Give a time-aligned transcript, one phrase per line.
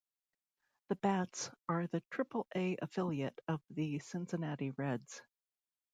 [0.89, 5.21] The Bats are the Triple-A affiliate of the Cincinnati Reds.